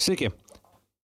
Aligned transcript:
Sveiki. 0.00 0.30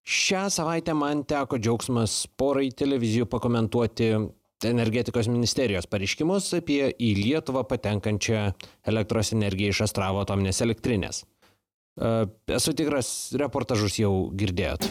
Šią 0.06 0.46
savaitę 0.54 0.94
man 0.96 1.24
teko 1.28 1.58
džiaugsmas 1.60 2.14
porai 2.38 2.70
televizijų 2.72 3.26
pakomentuoti 3.28 4.08
energetikos 4.64 5.28
ministerijos 5.28 5.88
pareiškimus 5.90 6.48
apie 6.56 6.80
į 6.94 7.10
Lietuvą 7.18 7.66
patenkančią 7.68 8.46
elektros 8.88 9.34
energiją 9.36 9.74
iš 9.74 9.82
Astravo 9.88 10.22
atominės 10.24 10.62
elektrinės. 10.64 11.24
E, 12.00 12.14
esu 12.56 12.72
tikras, 12.78 13.12
reportažus 13.36 14.00
jau 14.00 14.14
girdėjot. 14.32 14.88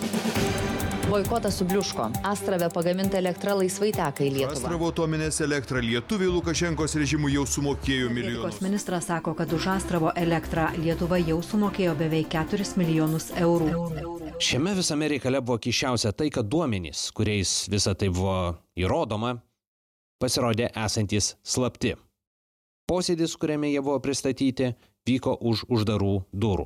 Boikotas 1.10 1.58
subliuško. 1.58 2.10
Astrave 2.24 2.70
pagaminta 2.74 3.18
elektra 3.18 3.54
laisvai 3.54 3.92
teka 3.94 4.24
į 4.26 4.30
Lietuvą. 4.34 4.58
Astravo 4.58 4.88
atominės 4.90 5.38
elektrą 5.46 5.82
lietuviai 5.86 6.32
Lukašenkos 6.34 6.96
režimui 6.98 7.36
jau 7.36 7.44
sumokėjo 7.46 8.10
milijonus. 8.10 8.58
Ministras 8.66 9.06
sako, 9.12 9.36
kad 9.38 9.54
už 9.54 9.68
Astravo 9.76 10.10
elektrą 10.18 10.72
Lietuva 10.80 11.20
jau 11.22 11.38
sumokėjo 11.46 11.94
beveik 12.00 12.32
4 12.34 12.66
milijonus 12.82 13.30
eurų. 13.38 13.86
Šiame 14.42 14.74
visame 14.78 15.10
reikale 15.14 15.42
buvo 15.46 15.60
kišiausia 15.62 16.12
tai, 16.12 16.32
kad 16.34 16.50
duomenys, 16.50 17.12
kuriais 17.16 17.54
visa 17.72 17.94
tai 17.94 18.10
buvo 18.10 18.56
įrodoma, 18.76 19.36
pasirodė 20.20 20.72
esantis 20.86 21.36
slapti. 21.46 21.94
Posėdis, 22.90 23.38
kuriame 23.38 23.70
jie 23.70 23.82
buvo 23.86 24.00
pristatyti, 24.02 24.74
vyko 25.06 25.38
už 25.38 25.68
uždarų 25.70 26.16
durų. 26.34 26.66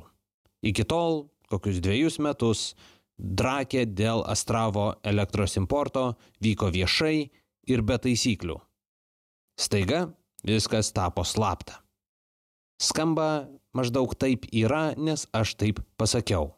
Iki 0.64 0.88
tol, 0.88 1.28
kokius 1.52 1.80
dviejus 1.84 2.18
metus, 2.24 2.74
drakė 3.20 3.84
dėl 3.86 4.24
Astravo 4.24 4.94
elektros 5.04 5.56
importo 5.60 6.14
vyko 6.40 6.70
viešai 6.72 7.30
ir 7.68 7.82
be 7.84 7.98
taisyklių. 8.00 8.56
Staiga 9.60 10.08
viskas 10.46 10.92
tapo 10.96 11.24
slapta. 11.24 11.82
Skamba 12.80 13.50
maždaug 13.76 14.14
taip 14.16 14.46
yra, 14.48 14.94
nes 14.96 15.26
aš 15.36 15.54
taip 15.60 15.82
pasakiau. 16.00 16.54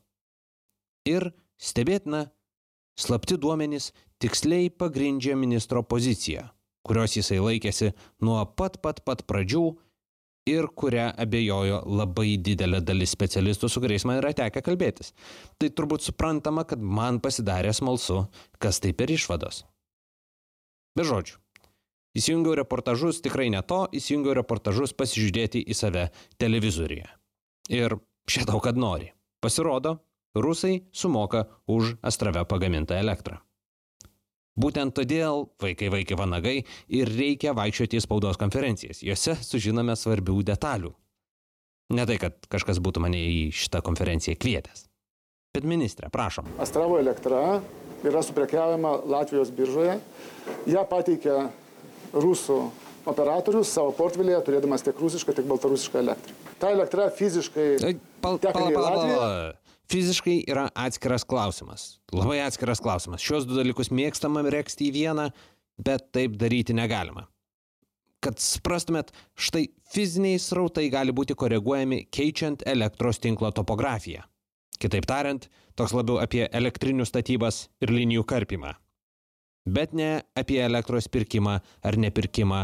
Ir 1.03 1.33
stebėtina, 1.59 2.29
slapti 2.95 3.35
duomenys 3.35 3.91
tiksliai 4.23 4.71
pagrindžia 4.71 5.35
ministro 5.35 5.83
poziciją, 5.83 6.47
kurios 6.87 7.17
jisai 7.19 7.41
laikėsi 7.43 7.91
nuo 8.23 8.39
pat 8.47 8.79
pat 8.85 9.03
pat 9.03 9.27
pradžių 9.27 9.65
ir 10.49 10.67
kurią 10.75 11.11
abejojo 11.23 11.83
labai 11.87 12.37
didelė 12.43 12.81
dalis 12.83 13.13
specialistų, 13.15 13.69
su 13.71 13.83
kuriais 13.83 14.07
man 14.09 14.19
yra 14.19 14.33
tekę 14.37 14.63
kalbėtis. 14.65 15.13
Tai 15.59 15.71
turbūt 15.71 16.07
suprantama, 16.07 16.65
kad 16.67 16.83
man 16.83 17.21
pasidarė 17.23 17.73
smalsu, 17.77 18.25
kas 18.63 18.83
tai 18.83 18.93
per 18.97 19.13
išvados. 19.15 19.63
Be 20.99 21.07
žodžių. 21.09 21.39
Įsijungiau 22.19 22.57
reportažus 22.59 23.23
tikrai 23.25 23.49
ne 23.55 23.63
to, 23.65 23.87
įsijungiau 23.97 24.35
reportažus 24.37 24.93
pasižiūrėti 24.93 25.63
į 25.65 25.77
save 25.77 26.09
televizoriuje. 26.43 27.07
Ir 27.73 27.97
šitau, 28.29 28.61
kad 28.61 28.77
nori. 28.77 29.15
Pasirodo, 29.41 29.97
rusai 30.37 30.83
sumoka 30.93 31.47
už 31.71 31.97
Astrave 32.03 32.45
pagamintą 32.45 32.99
elektrą. 33.01 33.41
Būtent 34.53 34.93
todėl 34.93 35.47
vaikai 35.63 35.89
vaikai 35.93 36.17
vanagai 36.19 36.57
ir 36.93 37.09
reikia 37.09 37.55
vaikščioti 37.57 37.97
į 37.97 38.03
spaudos 38.05 38.37
konferencijas. 38.41 39.01
Jose 39.05 39.39
sužinome 39.41 39.97
svarbių 39.97 40.43
detalių. 40.45 40.93
Ne 41.93 42.05
tai, 42.09 42.19
kad 42.21 42.37
kažkas 42.53 42.81
būtų 42.85 43.03
mane 43.05 43.21
į 43.21 43.49
šitą 43.57 43.81
konferenciją 43.85 44.37
kvietęs. 44.41 44.87
Bet 45.53 45.65
ministrė, 45.69 46.09
prašom. 46.13 46.47
Astravo 46.65 46.97
elektra 47.01 47.61
yra 48.05 48.23
suprekiaujama 48.25 48.95
Latvijos 49.09 49.51
biržoje. 49.53 49.99
Ja 50.69 50.85
pateikia 50.89 51.51
rusų 52.13 52.63
operatorius 53.09 53.73
savo 53.73 53.93
portfelėje, 53.97 54.41
turėdamas 54.47 54.85
tiek 54.87 54.97
rusišką, 55.01 55.35
tiek 55.37 55.49
baltarusišką 55.49 56.01
elektrą. 56.01 56.37
Ta 56.63 56.71
elektra 56.73 57.09
fiziškai 57.13 57.69
Ai, 57.89 57.97
Pal, 58.23 58.39
į 58.39 58.53
pala, 58.55 58.71
Latviją. 58.71 59.17
pala. 59.19 59.62
Fiziškai 59.93 60.39
yra 60.49 60.71
atskiras 60.73 61.27
klausimas. 61.29 61.83
Labai 62.17 62.39
atskiras 62.41 62.81
klausimas. 62.81 63.21
Šios 63.21 63.45
du 63.45 63.59
dalykus 63.59 63.91
mėgstama 63.93 64.41
reksti 64.55 64.89
į 64.89 64.95
vieną, 64.97 65.27
bet 65.77 66.07
taip 66.17 66.39
daryti 66.41 66.73
negalima. 66.77 67.27
Kad 68.23 68.39
suprastumėt, 68.41 69.11
štai 69.35 69.67
fiziniai 69.93 70.39
srautai 70.41 70.87
gali 70.93 71.13
būti 71.13 71.37
koreguojami 71.37 72.07
keičiant 72.15 72.63
elektros 72.71 73.19
tinklo 73.21 73.51
topografiją. 73.53 74.23
Kitaip 74.81 75.05
tariant, 75.11 75.49
toks 75.77 75.93
labiau 75.93 76.23
apie 76.23 76.47
elektrinių 76.47 77.05
statybas 77.07 77.67
ir 77.83 77.93
linijų 77.93 78.25
karpimą. 78.31 78.73
Bet 79.69 79.93
ne 79.95 80.23
apie 80.39 80.59
elektros 80.63 81.11
pirkimą 81.13 81.59
ar 81.61 81.99
nepirkimą, 82.01 82.63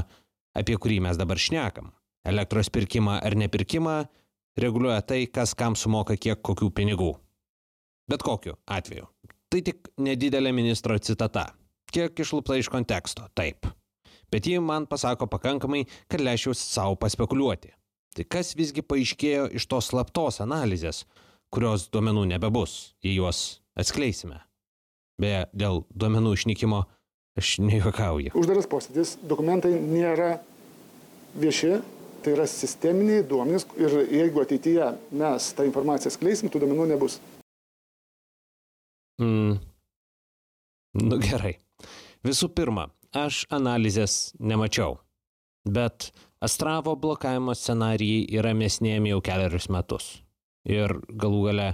apie 0.58 0.78
kurį 0.80 1.02
mes 1.04 1.20
dabar 1.20 1.38
šnekam. 1.38 1.92
Elektros 2.26 2.70
pirkimą 2.74 3.20
ar 3.22 3.36
nepirkimą 3.38 3.98
reguliuoja 4.60 5.02
tai, 5.02 5.26
kas 5.26 5.54
kam 5.58 5.76
sumoka 5.76 6.16
kiek 6.16 6.40
kokių 6.44 6.70
pinigų. 6.74 7.12
Bet 8.08 8.24
kokiu 8.24 8.56
atveju. 8.66 9.08
Tai 9.48 9.60
tik 9.64 9.90
nedidelė 10.00 10.52
ministro 10.52 10.96
citata. 10.98 11.46
Kiek 11.88 12.20
išlupta 12.20 12.56
iš 12.58 12.68
konteksto, 12.72 13.28
taip. 13.36 13.68
Bet 14.28 14.46
ji 14.46 14.58
man 14.60 14.84
pasako 14.86 15.28
pakankamai, 15.30 15.86
kad 16.08 16.20
leisčiau 16.20 16.56
savo 16.56 16.98
paspekuliuoti. 17.00 17.72
Tai 18.16 18.26
kas 18.28 18.52
visgi 18.58 18.84
paaiškėjo 18.84 19.48
iš 19.56 19.68
tos 19.70 19.88
slaptos 19.92 20.42
analizės, 20.44 21.04
kurios 21.52 21.86
duomenų 21.92 22.26
nebebus, 22.34 22.94
jei 23.04 23.16
juos 23.16 23.60
atskleisime. 23.78 24.42
Beje, 25.18 25.46
dėl 25.56 25.84
duomenų 25.96 26.34
išnykimo 26.36 26.82
aš 27.38 27.54
nejuokauju. 27.62 28.34
Uždaras 28.36 28.68
posėdis, 28.70 29.16
dokumentai 29.22 29.72
nėra 29.78 30.38
vieši, 31.38 31.78
tai 32.22 32.34
yra 32.36 32.46
sisteminiai 32.50 33.24
duomenys 33.28 33.66
ir 33.80 33.96
jeigu 34.04 34.42
ateityje 34.42 34.92
mes 35.20 35.50
tą 35.56 35.66
informaciją 35.68 36.12
skleisim, 36.14 36.50
tų 36.52 36.64
duomenų 36.64 36.88
nebus. 36.92 37.18
Mm. 39.22 39.58
Nu 41.02 41.18
gerai. 41.22 41.56
Visų 42.26 42.48
pirma, 42.54 42.88
aš 43.14 43.44
analizės 43.54 44.32
nemačiau. 44.38 44.98
Bet 45.68 46.10
Astravo 46.40 46.94
blokavimo 46.94 47.54
scenarijai 47.54 48.26
yra 48.38 48.52
mesnėjami 48.54 49.10
jau 49.10 49.22
keliarius 49.26 49.66
metus. 49.74 50.10
Ir 50.68 50.94
galų 51.08 51.40
gale 51.48 51.68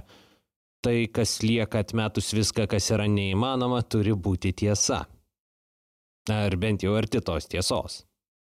tai, 0.85 1.05
kas 1.13 1.37
lieka 1.45 1.83
atmetus 1.83 2.31
viską, 2.33 2.65
kas 2.71 2.89
yra 2.93 3.05
neįmanoma, 3.09 3.83
turi 3.85 4.15
būti 4.17 4.55
tiesa. 4.63 5.03
Ar 6.33 6.57
bent 6.57 6.85
jau 6.85 6.95
arti 6.97 7.21
tos 7.21 7.45
tiesos. 7.51 7.99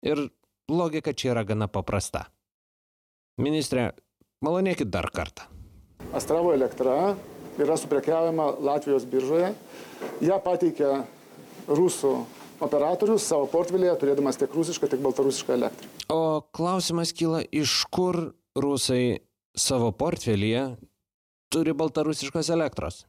Ir 0.04 0.26
logika 0.69 1.13
čia 1.13 1.34
yra 1.34 1.44
gana 1.44 1.68
paprasta. 1.68 2.28
Ministrė, 3.40 3.91
malonėkit 4.46 4.90
dar 4.91 5.09
kartą. 5.13 5.47
Astravo 6.16 6.53
elektra 6.56 7.16
yra 7.59 7.78
suprekiaujama 7.78 8.52
Latvijos 8.63 9.06
biržoje. 9.09 9.53
Ja 10.24 10.40
pateikia 10.44 11.03
rusų 11.68 12.13
operatorius 12.63 13.28
savo 13.28 13.47
portfelėje, 13.52 13.96
turėdamas 14.02 14.40
tiek 14.40 14.53
rusišką, 14.56 14.90
tiek 14.91 15.03
baltarusišką 15.03 15.56
elektrą. 15.56 15.90
O 16.12 16.41
klausimas 16.56 17.13
kyla, 17.16 17.44
iš 17.52 17.84
kur 17.91 18.34
rusai 18.58 19.19
savo 19.56 19.91
portfelyje 19.96 20.66
turi 21.53 21.75
baltarusiškos 21.78 22.52
elektros? 22.56 23.03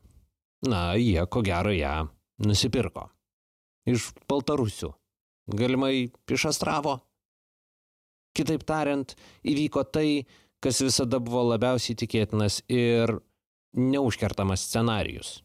Na, 0.66 0.92
jie 0.98 1.22
ko 1.30 1.42
gero 1.44 1.72
ją 1.72 2.10
nusipirko. 2.44 3.08
Iš 3.88 4.10
baltarusių. 4.28 4.92
Galimai 5.56 6.10
iš 6.30 6.50
Astravo. 6.52 6.98
Kitaip 8.40 8.64
tariant, 8.64 9.12
įvyko 9.44 9.84
tai, 9.92 10.24
kas 10.64 10.80
visada 10.80 11.20
buvo 11.20 11.42
labiausiai 11.50 11.98
tikėtinas 12.00 12.62
ir 12.72 13.18
neužkertamas 13.76 14.64
scenarius. 14.64 15.40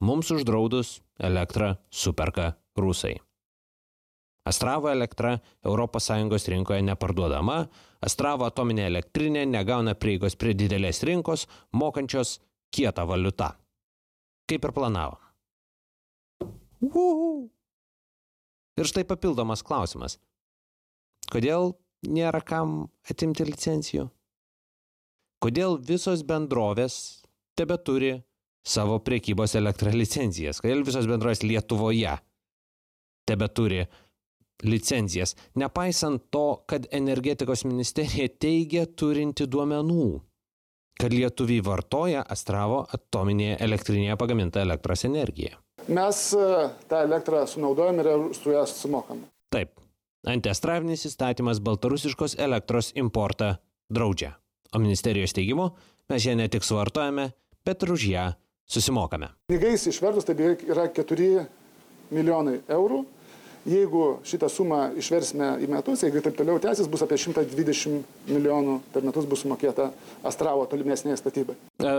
Mums 0.00 0.30
uždraudus 0.32 1.00
elektrą 1.20 1.74
superka 1.92 2.54
rusai. 2.80 3.18
Astravo 4.48 4.88
elektra 4.88 5.38
ES 5.60 6.48
rinkoje 6.48 6.82
neparduodama, 6.82 7.66
Astravo 8.00 8.46
atominė 8.48 8.86
elektrinė 8.88 9.44
negauna 9.44 9.92
prieigos 9.94 10.36
prie 10.40 10.54
didelės 10.56 11.02
rinkos, 11.04 11.44
mokančios 11.76 12.38
kietą 12.72 13.04
valiutą. 13.04 13.50
Kaip 14.48 14.64
ir 14.64 14.72
planavom. 14.72 15.20
Uhu. 16.80 17.50
Ir 18.80 18.88
štai 18.88 19.04
papildomas 19.04 19.60
klausimas. 19.62 20.16
Kodėl 21.28 21.74
nėra 22.08 22.40
kam 22.46 22.88
atimti 23.10 23.44
licencijų? 23.48 24.08
Kodėl 25.40 25.78
visos 25.80 26.22
bendrovės 26.28 27.22
tebe 27.56 27.78
turi 27.80 28.12
savo 28.66 28.98
priekybos 29.00 29.56
elektrą 29.56 29.92
licencijas? 29.94 30.60
Kodėl 30.60 30.84
visos 30.84 31.08
bendrovės 31.08 31.44
Lietuvoje 31.44 32.18
tebe 33.28 33.48
turi 33.48 33.84
licencijas, 34.62 35.36
nepaisant 35.56 36.26
to, 36.30 36.62
kad 36.68 36.86
energetikos 36.92 37.64
ministerija 37.64 38.28
teigia 38.28 38.84
turinti 38.86 39.46
duomenų, 39.48 40.08
kad 41.00 41.14
lietuviai 41.16 41.64
vartoja 41.64 42.24
Astravo 42.28 42.82
atominėje 42.92 43.56
elektrinėje 43.64 44.16
pagamintą 44.20 44.64
elektros 44.66 45.06
energiją. 45.08 45.56
Mes 45.88 46.18
e, 46.36 46.48
tą 46.90 47.00
elektrą 47.06 47.46
sunaudojam 47.48 48.02
ir 48.02 48.10
su 48.36 48.52
ją 48.52 48.66
sumokam. 48.68 49.22
Taip, 49.50 49.72
antiastravinis 50.28 51.06
įstatymas 51.08 51.60
baltarusiškos 51.64 52.36
elektros 52.38 52.92
importą 52.98 53.54
draudžia, 53.92 54.34
o 54.74 54.82
ministerijos 54.82 55.34
teigimu 55.36 55.70
mes 56.10 56.26
ją 56.26 56.34
ne 56.36 56.48
tik 56.50 56.66
suvartojame, 56.66 57.30
bet 57.66 57.86
ir 57.86 57.92
už 57.94 58.04
ją 58.10 58.26
susimokame. 58.70 59.30
Pinigais 59.50 59.86
išvertus 59.90 60.26
tai 60.26 60.36
beveik 60.38 60.66
yra 60.68 60.88
4 60.94 61.46
milijonai 62.10 62.60
eurų. 62.68 63.04
Jeigu 63.68 64.04
šitą 64.24 64.48
sumą 64.48 64.78
išversime 64.96 65.50
į 65.60 65.66
metus, 65.68 66.00
jeigu 66.06 66.22
taip 66.24 66.38
toliau 66.38 66.56
tęsis, 66.62 66.88
bus 66.88 67.02
apie 67.04 67.18
120 67.20 68.30
milijonų 68.30 68.78
per 68.94 69.04
metus 69.04 69.26
bus 69.28 69.42
sumokėta 69.44 69.90
Astravo 70.24 70.64
tolimesnėje 70.70 71.18
statybai. 71.20 71.58
E, 71.84 71.92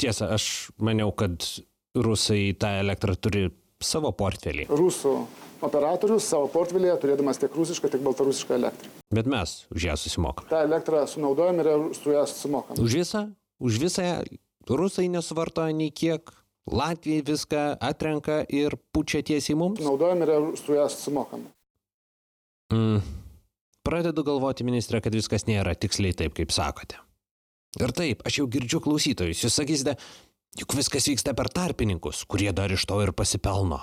tiesa, 0.00 0.30
aš 0.32 0.72
maniau, 0.80 1.12
kad 1.12 1.44
rusai 1.92 2.54
tą 2.56 2.70
elektrą 2.80 3.18
turi 3.20 3.50
savo 3.86 4.12
portfelį. 4.16 4.66
Rusų 4.70 5.14
operatorius 5.62 6.26
savo 6.26 6.48
portfelėje 6.52 6.98
turėdamas 7.04 7.40
tiek 7.40 7.54
rusišką, 7.54 7.90
tiek 7.92 8.02
baltarusišką 8.04 8.58
elektrą. 8.58 8.90
Bet 9.14 9.30
mes 9.30 9.56
už 9.74 9.88
ją 9.90 9.96
susimokame. 10.00 10.50
Ta 10.50 10.62
elektrą 10.66 11.04
sunaudojame 11.10 11.66
ir 11.66 11.88
su 11.98 12.14
ją 12.14 12.26
sumokame. 12.30 12.80
Už 12.82 12.98
visą, 13.02 13.26
už 13.62 13.80
visą 13.82 14.06
rusai 14.68 15.08
nesuvartoja 15.12 15.74
nei 15.76 15.92
kiek, 15.94 16.32
Latvijai 16.70 17.24
viską 17.26 17.62
atrenka 17.82 18.44
ir 18.46 18.76
pučia 18.94 19.18
tiesiai 19.26 19.56
mums. 19.58 19.80
Naudojame 19.82 20.28
ir 20.30 20.52
su 20.60 20.76
ją 20.76 20.86
sumokame. 20.90 21.50
Mm. 22.70 23.02
Pradedu 23.82 24.22
galvoti, 24.22 24.62
ministrė, 24.62 25.00
kad 25.02 25.14
viskas 25.14 25.48
nėra 25.48 25.74
tiksliai 25.74 26.14
taip, 26.14 26.36
kaip 26.38 26.54
sakote. 26.54 27.00
Ir 27.82 27.90
taip, 27.96 28.22
aš 28.28 28.38
jau 28.38 28.46
girdžiu 28.52 28.78
klausytojus, 28.84 29.42
jūs 29.42 29.56
sakysite, 29.58 29.96
juk 30.58 30.76
viskas 30.76 31.08
vyksta 31.08 31.34
per 31.34 31.48
tarpininkus, 31.52 32.24
kurie 32.28 32.52
dar 32.52 32.72
iš 32.72 32.84
to 32.88 33.00
ir 33.02 33.12
pasipelno. 33.16 33.80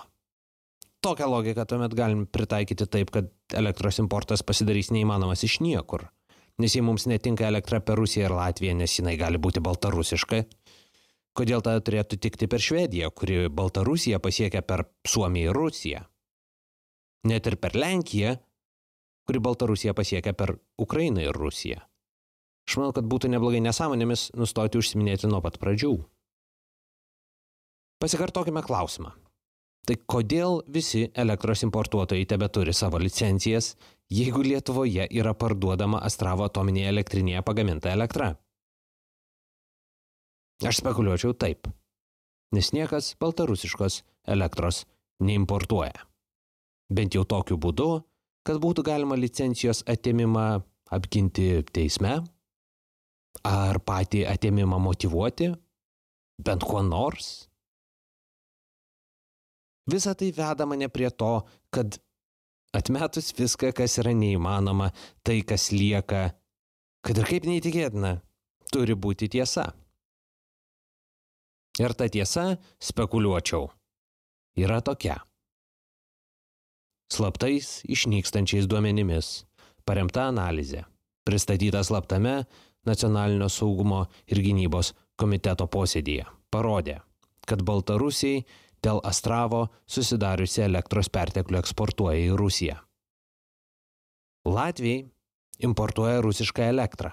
Tokią 1.01 1.29
logiką 1.31 1.63
tuomet 1.65 1.93
galim 1.95 2.25
pritaikyti 2.27 2.85
taip, 2.91 3.11
kad 3.15 3.29
elektros 3.55 4.01
importas 4.03 4.43
pasidarys 4.43 4.91
neįmanomas 4.91 5.45
iš 5.47 5.61
niekur. 5.63 6.09
Nes 6.59 6.75
jei 6.75 6.83
mums 6.83 7.05
netinka 7.07 7.47
elektra 7.47 7.79
per 7.79 7.95
Rusiją 7.95 8.27
ir 8.27 8.35
Latviją, 8.35 8.73
nes 8.75 8.97
jinai 8.97 9.15
gali 9.15 9.39
būti 9.39 9.63
baltarusiška, 9.63 10.41
kodėl 11.39 11.63
tada 11.63 11.79
turėtų 11.79 12.19
tikti 12.19 12.49
per 12.51 12.59
Švediją, 12.59 13.13
kuri 13.15 13.47
Baltarusiją 13.47 14.19
pasiekia 14.19 14.61
per 14.61 14.89
Suomiją 15.07 15.53
ir 15.53 15.55
Rusiją? 15.55 16.03
Net 17.31 17.47
ir 17.47 17.55
per 17.63 17.79
Lenkiją, 17.79 18.35
kuri 19.23 19.39
Baltarusiją 19.39 19.95
pasiekia 19.95 20.35
per 20.35 20.57
Ukrainą 20.77 21.23
ir 21.23 21.35
Rusiją. 21.35 21.79
Aš 22.67 22.75
manau, 22.77 22.91
kad 22.93 23.07
būtų 23.07 23.31
neblogai 23.31 23.63
nesąmonėmis 23.63 24.33
nustoti 24.35 24.77
užsiminėti 24.77 25.31
nuo 25.31 25.39
pat 25.41 25.55
pradžių. 25.63 25.95
Pasikartokime 27.99 28.63
klausimą. 28.63 29.11
Tai 29.87 29.95
kodėl 30.07 30.61
visi 30.71 31.07
elektros 31.17 31.63
importuotojai 31.65 32.27
tebe 32.29 32.47
turi 32.53 32.75
savo 32.75 32.99
licencijas, 33.01 33.73
jeigu 34.11 34.43
Lietuvoje 34.45 35.07
yra 35.19 35.33
parduodama 35.33 35.99
Astravo 36.05 36.45
atominėje 36.45 36.91
elektrinėje 36.93 37.41
pagaminta 37.47 37.91
elektra? 37.91 38.35
Aš 40.59 40.81
spekuliuočiau 40.81 41.33
taip, 41.39 41.67
nes 42.55 42.71
niekas 42.75 43.13
baltarusiškos 43.19 44.01
elektros 44.27 44.83
neimportuoja. 45.23 46.05
Bent 46.91 47.15
jau 47.15 47.23
tokiu 47.23 47.57
būdu, 47.59 47.89
kad 48.47 48.59
būtų 48.63 48.83
galima 48.87 49.15
licencijos 49.19 49.83
atėmimą 49.87 50.47
apginti 50.95 51.63
teisme, 51.71 52.19
ar 53.45 53.79
patį 53.83 54.25
atėmimą 54.29 54.79
motivuoti, 54.83 55.51
bent 56.43 56.63
kuo 56.63 56.81
nors. 56.83 57.48
Visa 59.87 60.13
tai 60.17 60.31
veda 60.35 60.65
mane 60.67 60.89
prie 60.91 61.09
to, 61.09 61.39
kad 61.73 61.97
atmetus 62.75 63.31
viską, 63.37 63.71
kas 63.73 63.97
yra 64.01 64.13
neįmanoma, 64.13 64.91
tai, 65.23 65.41
kas 65.47 65.69
lieka, 65.73 66.29
kad 67.05 67.17
ir 67.17 67.29
kaip 67.29 67.47
neįtikėtina, 67.49 68.19
turi 68.73 68.95
būti 68.95 69.29
tiesa. 69.31 69.69
Ir 71.79 71.95
ta 71.95 72.09
tiesa, 72.11 72.57
spekuliuočiau, 72.83 73.69
yra 74.59 74.81
tokia. 74.83 75.21
Slaptais 77.09 77.79
išnykstančiais 77.89 78.67
duomenimis, 78.69 79.47
paremta 79.87 80.27
analizė, 80.29 80.83
pristatyta 81.25 81.81
slaptame 81.87 82.43
Nacionalinio 82.85 83.47
saugumo 83.49 84.03
ir 84.29 84.43
gynybos 84.43 84.93
komiteto 85.19 85.65
posėdėje, 85.71 86.27
parodė, 86.53 86.99
kad 87.49 87.63
Baltarusiai 87.65 88.43
dėl 88.83 89.01
Astravo 89.05 89.67
susidariusi 89.89 90.63
elektros 90.65 91.09
perteklių 91.13 91.59
eksportuoja 91.59 92.19
į 92.29 92.35
Rusiją. 92.39 92.77
Latvijai 94.47 95.09
importuoja 95.59 96.21
rusišką 96.23 96.69
elektrą 96.71 97.11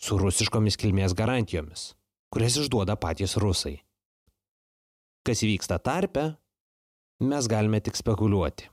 su 0.00 0.18
rusiškomis 0.18 0.76
kilmės 0.80 1.14
garantijomis, 1.16 1.92
kurias 2.34 2.58
išduoda 2.60 2.96
patys 3.00 3.36
rusai. 3.40 3.78
Kas 5.24 5.40
vyksta 5.46 5.78
tarpe, 5.80 6.34
mes 7.22 7.48
galime 7.48 7.80
tik 7.80 7.96
spekuliuoti. 7.96 8.68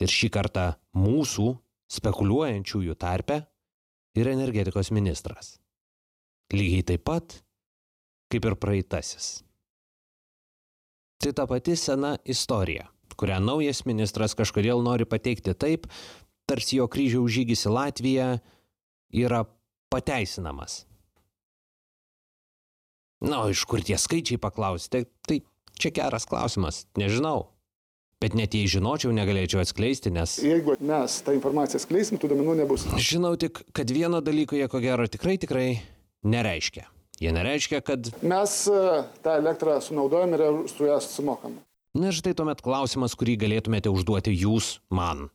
Ir 0.00 0.12
šį 0.12 0.30
kartą 0.32 0.66
mūsų 0.96 1.50
spekuliuojančiųjų 1.96 2.96
tarpe 3.00 3.40
ir 4.16 4.30
energetikos 4.30 4.92
ministras. 4.94 5.56
Lygiai 6.54 6.84
taip 6.86 7.04
pat, 7.04 7.40
kaip 8.30 8.46
ir 8.46 8.56
praeitasis. 8.60 9.45
Tai 11.22 11.32
ta 11.32 11.46
pati 11.48 11.76
sena 11.76 12.16
istorija, 12.24 12.90
kurią 13.16 13.40
naujas 13.40 13.84
ministras 13.88 14.36
kažkodėl 14.36 14.82
nori 14.84 15.08
pateikti 15.08 15.54
taip, 15.56 15.88
tarsi 16.46 16.80
jo 16.80 16.86
kryžiaus 16.92 17.32
žygis 17.32 17.66
į 17.66 17.72
Latviją 17.72 18.28
yra 19.16 19.44
pateisinamas. 19.92 20.84
Na, 23.24 23.46
iš 23.48 23.64
kur 23.64 23.80
tie 23.80 23.96
skaičiai 23.96 24.38
paklausite, 24.40 25.06
tai 25.24 25.40
čia 25.80 25.92
geras 25.96 26.28
klausimas, 26.28 26.84
nežinau. 27.00 27.48
Bet 28.20 28.32
net 28.36 28.54
jei 28.56 28.68
žinočiau, 28.68 29.12
negalėčiau 29.12 29.60
atskleisti, 29.60 30.08
nes... 30.12 30.38
Jeigu 30.40 30.76
mes 30.80 31.16
tą 31.24 31.34
informaciją 31.36 31.82
skleisim, 31.82 32.20
tų 32.20 32.30
duomenų 32.32 32.54
nebus. 32.62 32.86
Žinau 32.96 33.34
tik, 33.40 33.60
kad 33.76 33.92
vieno 33.92 34.22
dalyko 34.24 34.56
jie 34.56 34.68
ko 34.72 34.80
gero 34.80 35.04
tikrai 35.08 35.36
tikrai 35.40 35.66
nereiškia. 36.24 36.86
Jie 37.20 37.32
nereiškia, 37.32 37.80
kad... 37.80 38.10
Mes 38.20 38.58
e, 38.68 38.82
tą 39.24 39.38
elektrą 39.40 39.78
sunaudojame 39.80 40.36
ir 40.36 40.68
su 40.68 40.88
ją 40.88 40.98
sumokame. 41.00 41.62
Na 41.96 42.10
ir 42.10 42.16
štai 42.16 42.34
tuomet 42.36 42.60
klausimas, 42.60 43.16
kurį 43.16 43.38
galėtumėte 43.40 43.88
užduoti 43.88 44.34
jūs 44.36 44.76
man. 44.92 45.30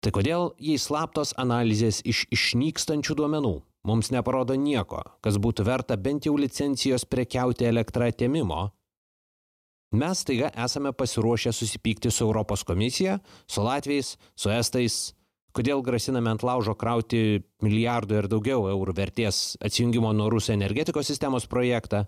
Tai 0.00 0.10
kodėl, 0.16 0.48
jei 0.58 0.80
slaptos 0.80 1.34
analizės 1.38 2.00
iš 2.08 2.24
išnykstančių 2.34 3.14
duomenų 3.20 3.58
mums 3.86 4.10
neparodo 4.12 4.56
nieko, 4.58 5.02
kas 5.24 5.38
būtų 5.40 5.64
verta 5.68 5.96
bent 5.96 6.26
jau 6.26 6.34
licencijos 6.40 7.06
prekiauti 7.08 7.68
elektrą 7.68 8.08
atėmimo, 8.10 8.70
mes 9.92 10.24
taiga 10.26 10.50
esame 10.64 10.92
pasiruošę 10.96 11.52
susipykti 11.54 12.10
su 12.10 12.24
Europos 12.26 12.64
komisija, 12.66 13.18
su 13.46 13.62
Latvijais, 13.64 14.16
su 14.34 14.50
Estais, 14.50 14.98
kodėl 15.56 15.82
grasiname 15.84 16.30
ant 16.32 16.44
laužo 16.46 16.76
krauti 16.78 17.42
milijardų 17.64 18.18
ir 18.20 18.28
daugiau 18.30 18.68
eurų 18.70 18.94
vertės 18.96 19.58
atsijungimo 19.64 20.12
nuo 20.16 20.30
Rusų 20.32 20.54
energetikos 20.54 21.10
sistemos 21.10 21.48
projektą, 21.50 22.04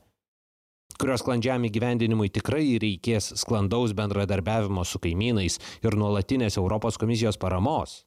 kurios 1.00 1.22
sklandžiam 1.24 1.64
įgyvendinimui 1.66 2.30
tikrai 2.32 2.78
reikės 2.82 3.32
sklandaus 3.42 3.94
bendradarbiavimo 3.98 4.84
su 4.86 5.00
kaimynais 5.02 5.58
ir 5.82 5.98
nuolatinės 5.98 6.58
Europos 6.60 7.00
komisijos 7.00 7.40
paramos. 7.40 8.02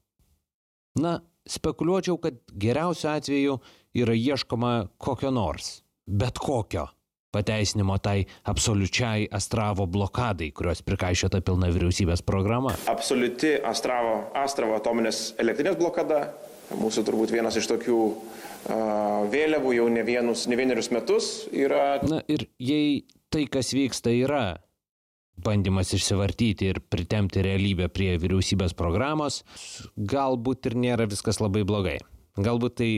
Na, 1.02 1.20
spekuliuočiau, 1.50 2.20
kad 2.24 2.38
geriausiu 2.56 3.12
atveju 3.12 3.58
yra 4.00 4.16
ieškoma 4.16 4.76
kokio 4.98 5.34
nors, 5.36 5.82
bet 6.08 6.40
kokio 6.40 6.88
pateisinimo 7.36 7.98
tai 8.04 8.24
absoliučiai 8.48 9.28
Astravo 9.36 9.88
blokadai, 9.92 10.52
kurios 10.56 10.84
prikaišiota 10.88 11.44
pilna 11.46 11.70
vyriausybės 11.76 12.24
programa. 12.26 12.76
Absoliuti 12.92 13.58
Astravo, 13.68 14.18
Astravo 14.40 14.78
atominės 14.80 15.34
elektrinės 15.42 15.80
blokada, 15.80 16.22
mūsų 16.80 17.06
turbūt 17.08 17.34
vienas 17.36 17.58
iš 17.60 17.68
tokių 17.74 17.98
uh, 18.06 19.26
vėliavų 19.32 19.76
jau 19.80 19.90
ne, 19.92 20.06
vienus, 20.08 20.48
ne 20.50 20.60
vienerius 20.60 20.92
metus 20.96 21.34
yra. 21.54 22.00
Na 22.08 22.22
ir 22.32 22.48
jei 22.62 23.04
tai, 23.34 23.46
kas 23.52 23.74
vyksta, 23.76 24.14
yra 24.16 24.46
bandymas 25.46 25.92
išsivartyti 25.96 26.70
ir 26.72 26.80
pritemti 26.80 27.44
realybę 27.44 27.90
prie 27.92 28.14
vyriausybės 28.22 28.76
programos, 28.78 29.42
galbūt 29.98 30.72
ir 30.72 30.78
nėra 30.80 31.10
viskas 31.12 31.42
labai 31.44 31.66
blogai. 31.68 31.98
Galbūt 32.40 32.78
tai 32.80 32.90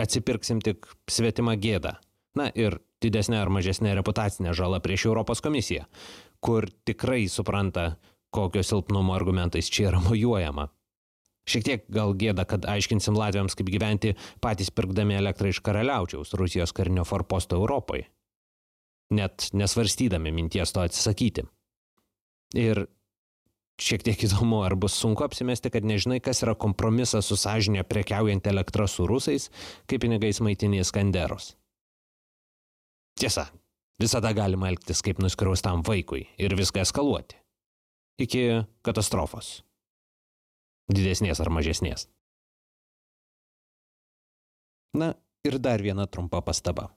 atsipirksim 0.00 0.60
tik 0.64 0.88
svetimą 1.10 1.56
gėdą. 1.60 1.96
Na 2.38 2.48
ir 2.56 2.78
didesnė 3.02 3.40
ar 3.42 3.50
mažesnė 3.52 3.94
reputacinė 3.98 4.54
žala 4.56 4.80
prieš 4.84 5.08
Europos 5.10 5.42
komisiją, 5.44 5.86
kur 6.40 6.68
tikrai 6.86 7.26
supranta, 7.30 7.96
kokio 8.32 8.62
silpnumo 8.64 9.14
argumentais 9.14 9.68
čia 9.70 9.90
yra 9.90 10.00
mojuojama. 10.04 10.68
Šiek 11.48 11.64
tiek 11.66 11.86
gal 11.90 12.14
gėda, 12.14 12.44
kad 12.46 12.66
aiškinsim 12.70 13.16
Latvijams, 13.18 13.56
kaip 13.58 13.70
gyventi 13.72 14.14
patys 14.42 14.70
pirkdami 14.70 15.16
elektrą 15.18 15.50
iš 15.50 15.58
karaliaučiaus 15.66 16.36
Rusijos 16.38 16.72
karinio 16.76 17.04
forposto 17.08 17.58
Europoje. 17.58 18.06
Net 19.12 19.50
nesvarstydami 19.52 20.30
minties 20.32 20.72
to 20.72 20.84
atsisakyti. 20.86 21.44
Ir 22.56 22.86
šiek 23.82 24.04
tiek 24.06 24.22
įdomu, 24.28 24.62
ar 24.62 24.76
bus 24.78 24.94
sunku 24.94 25.26
apsimesti, 25.26 25.72
kad 25.74 25.84
nežinai, 25.88 26.20
kas 26.22 26.44
yra 26.46 26.54
kompromisas 26.54 27.26
su 27.28 27.36
sąžinė 27.40 27.82
prekiaujant 27.88 28.46
elektrą 28.46 28.86
su 28.88 29.08
rusais, 29.10 29.50
kaip 29.90 30.04
pinigais 30.04 30.40
maitinės 30.44 30.92
skanderos. 30.94 31.52
Tiesa, 33.20 33.46
Visada 34.02 34.32
galima 34.34 34.66
elgtis 34.66 34.98
kaip 35.04 35.20
nuskriaustam 35.22 35.84
vaikui 35.86 36.24
ir 36.40 36.56
viską 36.58 36.82
eskaluoti. 36.82 37.36
Iki 38.18 38.40
katastrofos. 38.82 39.60
Didesnės 40.90 41.40
ar 41.40 41.50
mažesnės. 41.54 42.08
Na 44.98 45.12
ir 45.46 45.60
dar 45.62 45.84
viena 45.86 46.08
trumpa 46.10 46.42
pastaba. 46.42 46.88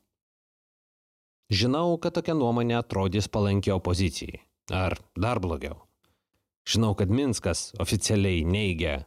Žinau, 1.53 1.99
kad 2.01 2.15
tokia 2.17 2.33
nuomonė 2.33 2.79
atrodys 2.79 3.29
palankiai 3.29 3.75
opozicijai. 3.75 4.41
Ar 4.73 4.97
dar 5.13 5.39
blogiau. 5.39 5.77
Žinau, 6.65 6.95
kad 6.97 7.13
Minskas 7.13 7.69
oficialiai 7.79 8.41
neigia 8.49 9.03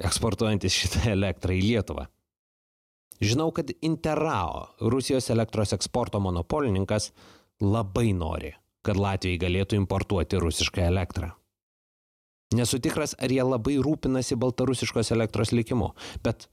eksportuojantis 0.00 0.80
šitą 0.80 1.10
elektrą 1.12 1.52
į 1.52 1.60
Lietuvą. 1.74 2.08
Žinau, 3.20 3.50
kad 3.56 3.70
Interrao, 3.86 4.66
Rusijos 4.80 5.30
elektros 5.32 5.72
eksporto 5.72 6.20
monopolininkas, 6.20 7.12
labai 7.64 8.12
nori, 8.12 8.52
kad 8.84 9.00
Latvijai 9.00 9.40
galėtų 9.40 9.78
importuoti 9.80 10.40
rusišką 10.42 10.84
elektrą. 10.84 11.32
Nesu 12.54 12.78
tikras, 12.78 13.16
ar 13.18 13.32
jie 13.32 13.42
labai 13.42 13.78
rūpinasi 13.82 14.36
baltarusiškos 14.38 15.10
elektros 15.16 15.50
likimu, 15.56 15.90
bet 16.22 16.46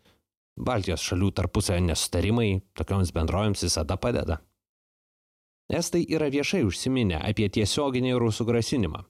Baltijos 0.54 1.02
šalių 1.02 1.32
tarpusavio 1.34 1.82
nesutarimai 1.88 2.62
tokioms 2.78 3.12
bendrovėms 3.14 3.64
visada 3.66 3.98
padeda. 3.98 4.40
Estai 5.74 6.04
yra 6.06 6.28
viešai 6.30 6.62
užsiminę 6.68 7.18
apie 7.24 7.48
tiesioginį 7.50 8.14
rusų 8.22 8.46
grasinimą. 8.46 9.02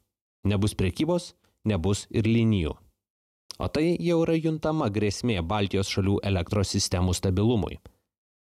Nebus 0.47 0.75
priekybos, 0.79 1.33
nebus 1.67 2.05
ir 2.11 2.29
linijų. 2.29 2.77
O 3.63 3.67
tai 3.71 3.93
jau 4.03 4.17
yra 4.25 4.33
juntama 4.35 4.89
grėsmė 4.91 5.37
Baltijos 5.47 5.87
šalių 5.93 6.17
elektros 6.27 6.73
sistemų 6.75 7.13
stabilumui. 7.15 7.77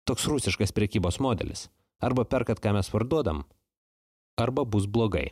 Toks 0.08 0.24
rusiškas 0.30 0.72
priekybos 0.72 1.20
modelis. 1.20 1.66
Arba 2.00 2.24
perkat, 2.24 2.62
ką 2.64 2.72
mes 2.78 2.88
parduodam, 2.88 3.42
arba 4.40 4.64
bus 4.64 4.88
blogai. 4.88 5.28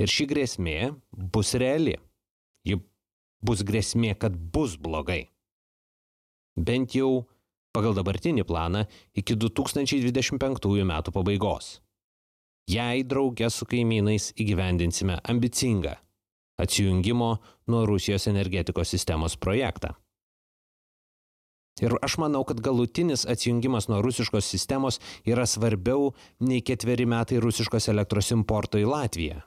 Ir 0.00 0.08
ši 0.08 0.26
grėsmė 0.32 0.78
bus 1.12 1.52
reali. 1.60 1.98
Ji 2.64 2.80
bus 3.44 3.60
grėsmė, 3.60 4.16
kad 4.16 4.40
bus 4.56 4.80
blogai. 4.80 5.26
Bent 6.56 6.96
jau 6.96 7.26
pagal 7.76 7.92
dabartinį 8.00 8.48
planą 8.48 8.86
iki 9.12 9.36
2025 9.36 10.88
metų 10.88 11.12
pabaigos. 11.12 11.74
Jei 12.72 13.04
draugė 13.04 13.52
su 13.52 13.68
kaimynais 13.68 14.32
įgyvendinsime 14.40 15.20
ambicingą 15.28 15.98
atsijungimo 16.60 17.30
nuo 17.66 17.82
Rusijos 17.88 18.28
energetikos 18.30 18.92
sistemos 18.92 19.36
projektą. 19.36 19.94
Ir 21.80 21.94
aš 22.04 22.18
manau, 22.20 22.42
kad 22.44 22.60
galutinis 22.60 23.24
atsijungimas 23.24 23.88
nuo 23.88 24.02
rusiškos 24.04 24.44
sistemos 24.44 24.98
yra 25.24 25.46
svarbiau 25.48 26.10
nei 26.44 26.60
ketveri 26.60 27.06
metai 27.08 27.40
rusiškos 27.40 27.88
elektros 27.92 28.30
importo 28.36 28.78
į 28.78 28.88
Latviją. 28.90 29.40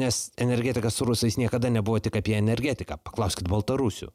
Nes 0.00 0.30
energetika 0.40 0.90
su 0.90 1.04
rusais 1.04 1.36
niekada 1.36 1.68
nebuvo 1.68 2.00
tik 2.00 2.16
apie 2.16 2.38
energetiką, 2.38 2.96
paklauskit 3.04 3.48
Baltarusių. 3.48 4.08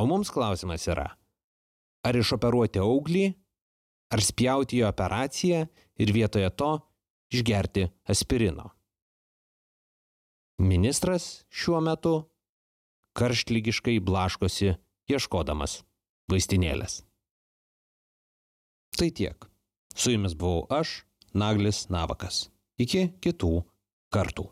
O 0.00 0.06
mums 0.08 0.30
klausimas 0.32 0.86
yra, 0.88 1.10
ar 2.08 2.16
išoperuoti 2.16 2.80
auglį, 2.80 3.26
ar 4.16 4.24
spjauti 4.24 4.80
į 4.80 4.88
operaciją 4.88 5.66
ir 6.00 6.14
vietoje 6.16 6.48
to 6.56 6.70
išgerti 7.34 7.84
aspirino. 8.08 8.70
Ministras 10.58 11.44
šiuo 11.50 11.80
metu 11.82 12.14
karštlygiškai 13.18 13.98
blaškosi 14.02 14.74
ieškodamas 15.10 15.80
vaistinėlės. 16.30 17.02
Tai 18.94 19.08
tiek. 19.10 19.48
Su 19.94 20.14
jumis 20.14 20.34
buvau 20.38 20.66
aš, 20.70 21.02
Naglis 21.34 21.88
Navakas. 21.90 22.48
Iki 22.78 23.08
kitų 23.22 23.64
kartų. 24.14 24.46